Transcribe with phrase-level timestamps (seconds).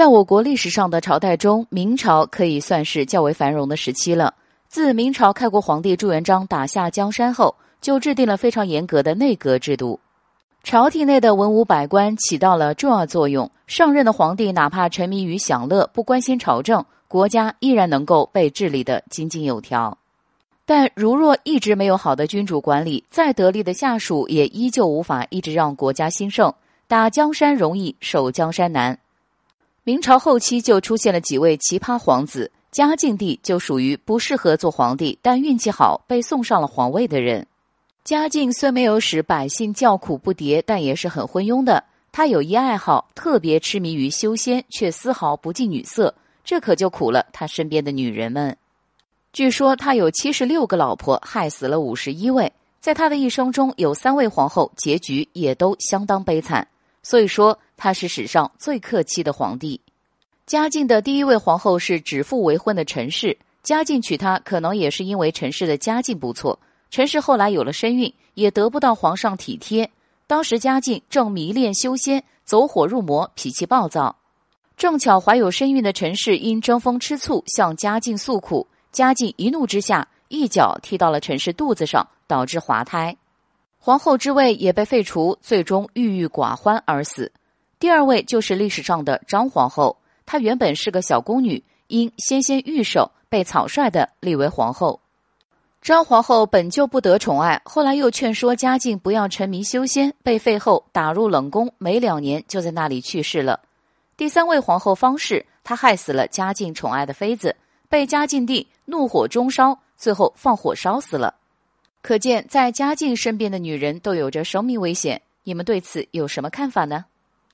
[0.00, 4.32] 在我国历史上的朝代中，明朝可以算是较为繁荣的时期了。
[4.66, 10.00] 自明朝开国皇帝朱元璋打下江山后，就制定了非常严格的内阁制度，
[10.64, 13.50] 朝廷内的文武百官起到了重要作用。
[13.66, 19.98] 上任的皇帝哪怕沉迷于享乐，不关心朝政，国家依然能够被治理得井井有条。
[20.64, 26.50] 但如若一直没有好的君主管理，再得力的下属也依旧无法一直让国家兴盛。
[26.88, 28.98] 打江山容易，守江山难。
[29.82, 37.46] 明朝后期就出现了几位奇葩皇子，嘉靖帝就属于不适合做皇帝，但运气好被送上了皇位的人。
[38.04, 41.82] 嘉靖虽没有使百姓叫苦不迭，但也是很昏庸的。
[42.12, 48.56] 他有一爱好，特别痴迷于修仙，却丝毫不近女色，这可就苦了他身边的女人们。
[49.32, 52.52] 据说他有七十六个老婆，害死了五十一位。
[52.80, 56.66] 在他的一生中，有三位皇后结局也都相当悲惨。
[57.02, 59.80] 所以说他是史上最客气的皇帝。
[60.44, 66.58] 嘉靖的第一位皇后是指腹为婚的陈氏，嘉靖娶她可能也是因为陈氏的家境不错。
[66.90, 69.90] 陈氏后来有了身孕，也得不到皇上体贴。
[70.26, 74.14] 当时嘉靖正迷恋修仙，走火入魔，脾气暴躁。
[74.76, 78.66] 正巧怀有身孕的陈氏因争风吃醋，向嘉靖诉苦。
[78.92, 83.16] 嘉靖一怒之下，一脚踢到了陈氏肚子上，导致滑胎。
[83.78, 87.32] 皇后之位也被废除，最终郁郁寡欢而死。
[87.80, 95.00] 第二位就是历史上的张皇后，她原本是个小宫女，因纤纤玉手被草率的立为皇后。
[95.80, 103.58] 张皇后本就不得宠爱，后来又劝说嘉靖不要沉迷修仙，被废后打入冷宫，没两年就在那里去世了。
[104.14, 107.56] 第三位皇后方氏，她害死了嘉靖宠爱的妃子，
[107.88, 111.34] 被嘉靖帝怒火中烧，最后放火烧死了。
[112.02, 115.22] 可见，在嘉靖身边的女人都有着生命危险。
[115.44, 117.06] 你们对此有什么看法呢？